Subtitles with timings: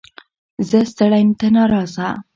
[0.35, 2.07] ـ زه ستړى ته ناراضي.